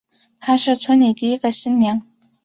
[0.39, 2.01] 她是村里第一个新娘